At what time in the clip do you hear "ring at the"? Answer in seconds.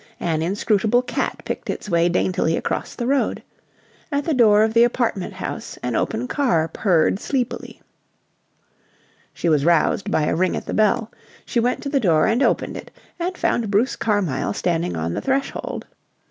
10.35-10.73